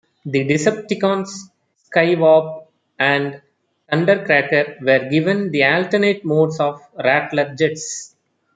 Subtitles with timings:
[0.25, 1.51] The Decepticons
[1.93, 2.65] Skywarp
[2.97, 3.39] and
[3.93, 8.15] Thundercracker were given the alternate modes of Rattler jets.